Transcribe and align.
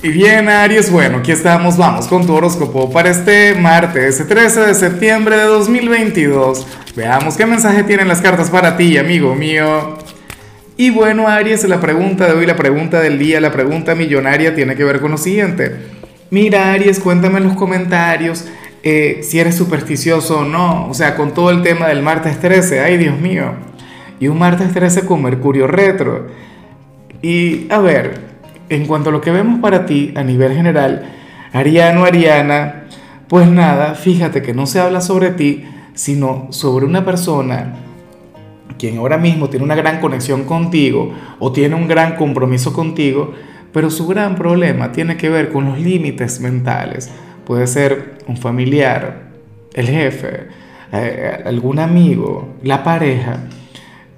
Y 0.00 0.10
bien, 0.10 0.48
Aries, 0.48 0.92
bueno, 0.92 1.18
aquí 1.18 1.32
estamos, 1.32 1.76
vamos 1.76 2.06
con 2.06 2.24
tu 2.24 2.32
horóscopo 2.32 2.88
para 2.88 3.10
este 3.10 3.56
martes 3.56 4.24
13 4.28 4.60
de 4.60 4.74
septiembre 4.74 5.36
de 5.36 5.42
2022. 5.42 6.64
Veamos 6.94 7.36
qué 7.36 7.44
mensaje 7.46 7.82
tienen 7.82 8.06
las 8.06 8.20
cartas 8.20 8.48
para 8.48 8.76
ti, 8.76 8.96
amigo 8.96 9.34
mío. 9.34 9.98
Y 10.76 10.90
bueno, 10.90 11.26
Aries, 11.26 11.68
la 11.68 11.80
pregunta 11.80 12.26
de 12.26 12.34
hoy, 12.34 12.46
la 12.46 12.54
pregunta 12.54 13.00
del 13.00 13.18
día, 13.18 13.40
la 13.40 13.50
pregunta 13.50 13.96
millonaria 13.96 14.54
tiene 14.54 14.76
que 14.76 14.84
ver 14.84 15.00
con 15.00 15.10
lo 15.10 15.18
siguiente. 15.18 15.74
Mira, 16.30 16.70
Aries, 16.70 17.00
cuéntame 17.00 17.38
en 17.38 17.48
los 17.48 17.56
comentarios 17.56 18.44
eh, 18.84 19.18
si 19.24 19.40
eres 19.40 19.56
supersticioso 19.56 20.40
o 20.40 20.44
no. 20.44 20.88
O 20.88 20.94
sea, 20.94 21.16
con 21.16 21.34
todo 21.34 21.50
el 21.50 21.62
tema 21.62 21.88
del 21.88 22.04
martes 22.04 22.38
13, 22.38 22.78
ay 22.78 22.98
Dios 22.98 23.18
mío. 23.18 23.52
Y 24.20 24.28
un 24.28 24.38
martes 24.38 24.72
13 24.72 25.04
con 25.04 25.24
Mercurio 25.24 25.66
retro. 25.66 26.28
Y 27.20 27.66
a 27.68 27.78
ver, 27.78 28.37
en 28.68 28.86
cuanto 28.86 29.10
a 29.10 29.12
lo 29.12 29.20
que 29.20 29.30
vemos 29.30 29.60
para 29.60 29.86
ti 29.86 30.12
a 30.16 30.22
nivel 30.22 30.54
general, 30.54 31.10
Ariano, 31.52 32.04
Ariana, 32.04 32.84
pues 33.28 33.48
nada, 33.48 33.94
fíjate 33.94 34.42
que 34.42 34.54
no 34.54 34.66
se 34.66 34.80
habla 34.80 35.00
sobre 35.00 35.30
ti, 35.30 35.64
sino 35.94 36.48
sobre 36.50 36.86
una 36.86 37.04
persona 37.04 37.74
quien 38.78 38.98
ahora 38.98 39.18
mismo 39.18 39.48
tiene 39.48 39.64
una 39.64 39.74
gran 39.74 40.00
conexión 40.00 40.44
contigo 40.44 41.12
o 41.38 41.52
tiene 41.52 41.74
un 41.74 41.88
gran 41.88 42.16
compromiso 42.16 42.72
contigo, 42.72 43.34
pero 43.72 43.90
su 43.90 44.06
gran 44.06 44.36
problema 44.36 44.92
tiene 44.92 45.16
que 45.16 45.28
ver 45.28 45.50
con 45.50 45.66
los 45.66 45.78
límites 45.78 46.40
mentales. 46.40 47.10
Puede 47.44 47.66
ser 47.66 48.18
un 48.28 48.36
familiar, 48.36 49.30
el 49.74 49.88
jefe, 49.88 50.46
eh, 50.92 51.42
algún 51.44 51.78
amigo, 51.78 52.54
la 52.62 52.82
pareja 52.82 53.40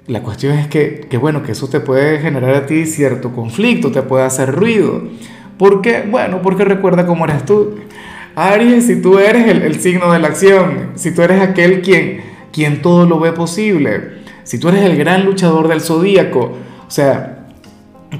la 0.07 0.21
cuestión 0.23 0.57
es 0.57 0.67
que, 0.67 1.07
bueno, 1.19 1.43
que 1.43 1.51
eso 1.51 1.69
te 1.69 1.79
puede 1.79 2.19
generar 2.19 2.55
a 2.55 2.65
ti 2.65 2.85
cierto 2.85 3.33
conflicto, 3.33 3.91
te 3.91 4.01
puede 4.01 4.25
hacer 4.25 4.51
ruido. 4.53 5.03
¿Por 5.57 5.81
qué? 5.81 6.03
Bueno, 6.09 6.41
porque 6.41 6.65
recuerda 6.65 7.05
cómo 7.05 7.25
eres 7.25 7.45
tú. 7.45 7.75
Aries, 8.35 8.87
si 8.87 9.01
tú 9.01 9.19
eres 9.19 9.47
el, 9.47 9.79
signo 9.79 10.11
de 10.11 10.19
la 10.19 10.29
acción, 10.29 10.91
si 10.95 11.13
tú 11.13 11.21
eres 11.21 11.41
aquel 11.41 11.81
quien, 11.81 12.21
quien 12.51 12.81
todo 12.81 13.05
lo 13.05 13.19
ve 13.19 13.31
posible, 13.31 14.21
si 14.43 14.57
tú 14.57 14.69
eres 14.69 14.81
el 14.81 14.97
gran 14.97 15.23
luchador 15.25 15.67
del 15.67 15.81
zodíaco, 15.81 16.53
o 16.87 16.91
sea, 16.91 17.49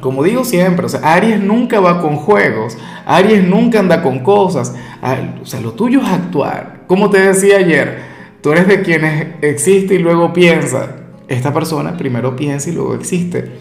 como 0.01 0.23
digo 0.23 0.43
siempre, 0.43 0.85
o 0.85 0.89
sea, 0.89 0.99
Aries 1.13 1.41
nunca 1.41 1.79
va 1.79 1.99
con 1.99 2.17
juegos, 2.17 2.77
Aries 3.05 3.43
nunca 3.43 3.79
anda 3.79 4.03
con 4.03 4.19
cosas, 4.19 4.75
o 5.41 5.45
sea, 5.45 5.61
lo 5.61 5.71
tuyo 5.71 6.01
es 6.01 6.09
actuar. 6.09 6.81
Como 6.87 7.09
te 7.09 7.19
decía 7.19 7.57
ayer, 7.57 7.99
tú 8.41 8.51
eres 8.51 8.67
de 8.67 8.81
quienes 8.81 9.27
existe 9.41 9.95
y 9.95 9.99
luego 9.99 10.31
piensa 10.33 11.00
esta 11.31 11.53
persona 11.53 11.97
primero 11.97 12.35
piensa 12.35 12.69
y 12.69 12.73
luego 12.73 12.95
existe. 12.95 13.51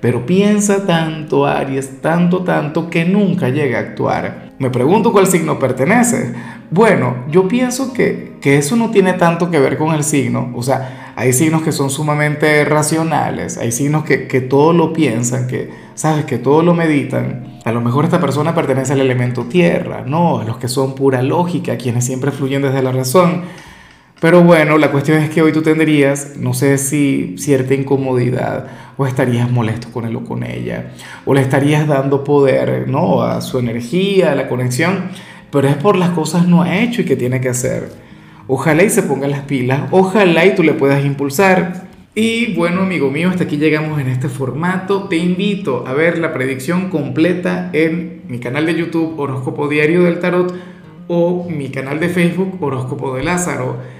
Pero 0.00 0.24
piensa 0.24 0.86
tanto, 0.86 1.46
Aries, 1.46 2.00
tanto, 2.00 2.42
tanto, 2.42 2.88
que 2.88 3.04
nunca 3.04 3.50
llega 3.50 3.78
a 3.78 3.82
actuar. 3.82 4.52
Me 4.58 4.70
pregunto 4.70 5.12
cuál 5.12 5.26
signo 5.26 5.58
pertenece. 5.58 6.32
Bueno, 6.70 7.26
yo 7.30 7.46
pienso 7.48 7.92
que, 7.92 8.36
que 8.40 8.56
eso 8.56 8.76
no 8.76 8.90
tiene 8.90 9.12
tanto 9.14 9.50
que 9.50 9.58
ver 9.58 9.76
con 9.76 9.94
el 9.94 10.02
signo. 10.02 10.52
O 10.54 10.62
sea, 10.62 11.12
hay 11.16 11.34
signos 11.34 11.62
que 11.62 11.72
son 11.72 11.90
sumamente 11.90 12.64
racionales, 12.64 13.58
hay 13.58 13.72
signos 13.72 14.04
que, 14.04 14.26
que 14.26 14.40
todo 14.40 14.72
lo 14.72 14.92
piensan, 14.94 15.46
que, 15.46 15.70
¿sabes? 15.94 16.24
Que 16.24 16.38
todo 16.38 16.62
lo 16.62 16.72
meditan. 16.72 17.58
A 17.66 17.72
lo 17.72 17.82
mejor 17.82 18.06
esta 18.06 18.20
persona 18.20 18.54
pertenece 18.54 18.94
al 18.94 19.00
elemento 19.00 19.44
tierra, 19.44 20.02
¿no? 20.06 20.40
A 20.40 20.44
los 20.44 20.56
que 20.56 20.68
son 20.68 20.94
pura 20.94 21.22
lógica, 21.22 21.76
quienes 21.76 22.06
siempre 22.06 22.30
fluyen 22.30 22.62
desde 22.62 22.82
la 22.82 22.92
razón. 22.92 23.42
Pero 24.20 24.42
bueno, 24.42 24.76
la 24.76 24.90
cuestión 24.90 25.18
es 25.22 25.30
que 25.30 25.40
hoy 25.40 25.50
tú 25.50 25.62
tendrías, 25.62 26.36
no 26.36 26.52
sé 26.52 26.76
si 26.76 27.36
cierta 27.38 27.72
incomodidad, 27.72 28.66
o 28.98 29.06
estarías 29.06 29.50
molesto 29.50 29.90
con 29.90 30.04
él 30.04 30.14
o 30.14 30.24
con 30.24 30.42
ella, 30.42 30.92
o 31.24 31.32
le 31.32 31.40
estarías 31.40 31.88
dando 31.88 32.22
poder, 32.22 32.86
¿no? 32.86 33.22
A 33.22 33.40
su 33.40 33.58
energía, 33.58 34.32
a 34.32 34.34
la 34.34 34.46
conexión, 34.46 35.04
pero 35.50 35.68
es 35.68 35.76
por 35.76 35.96
las 35.96 36.10
cosas 36.10 36.46
no 36.46 36.60
ha 36.62 36.80
hecho 36.80 37.00
y 37.00 37.06
que 37.06 37.16
tiene 37.16 37.40
que 37.40 37.48
hacer. 37.48 37.88
Ojalá 38.46 38.82
y 38.82 38.90
se 38.90 39.02
ponga 39.02 39.26
las 39.26 39.40
pilas, 39.40 39.84
ojalá 39.90 40.44
y 40.44 40.54
tú 40.54 40.62
le 40.62 40.74
puedas 40.74 41.02
impulsar. 41.02 41.88
Y 42.14 42.54
bueno, 42.54 42.82
amigo 42.82 43.10
mío, 43.10 43.30
hasta 43.30 43.44
aquí 43.44 43.56
llegamos 43.56 43.98
en 44.00 44.08
este 44.08 44.28
formato. 44.28 45.04
Te 45.04 45.16
invito 45.16 45.86
a 45.86 45.94
ver 45.94 46.18
la 46.18 46.34
predicción 46.34 46.90
completa 46.90 47.70
en 47.72 48.24
mi 48.28 48.38
canal 48.38 48.66
de 48.66 48.74
YouTube 48.74 49.18
Horóscopo 49.18 49.68
Diario 49.68 50.02
del 50.02 50.18
Tarot 50.18 50.54
o 51.08 51.48
mi 51.48 51.70
canal 51.70 52.00
de 52.00 52.08
Facebook 52.10 52.58
Horóscopo 52.60 53.16
de 53.16 53.22
Lázaro. 53.22 53.99